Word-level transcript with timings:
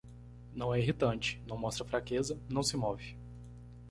Não 0.55 0.73
é 0.73 0.79
irritante, 0.79 1.39
não 1.47 1.55
mostra 1.59 1.85
fraqueza, 1.85 2.35
não 2.49 2.63
se 2.63 2.75
move 2.75 3.15